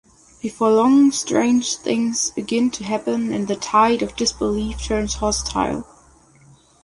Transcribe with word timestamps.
Before 0.41 0.71
long, 0.71 1.11
strange 1.11 1.75
things 1.75 2.31
begin 2.31 2.71
to 2.71 2.83
happen, 2.83 3.31
and 3.31 3.47
the 3.47 3.55
tide 3.55 4.01
of 4.01 4.15
disbelief 4.15 4.81
turns 4.81 5.13
hostile. 5.13 5.85